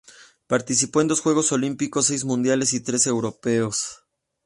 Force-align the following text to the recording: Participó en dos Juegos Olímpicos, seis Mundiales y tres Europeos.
Participó 0.47 0.99
en 1.01 1.07
dos 1.09 1.21
Juegos 1.21 1.51
Olímpicos, 1.51 2.07
seis 2.07 2.25
Mundiales 2.25 2.73
y 2.73 2.79
tres 2.79 3.05
Europeos. 3.05 4.01